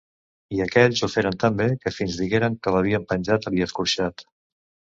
I 0.55 0.61
aquells 0.63 1.03
ho 1.05 1.09
feren 1.15 1.37
tan 1.43 1.59
bé 1.59 1.67
que 1.85 1.93
fins 1.99 2.17
digueren 2.23 2.57
que 2.65 2.75
l'havien 2.77 3.07
penjat 3.15 3.49
i 3.61 3.65
escorxat. 3.69 4.29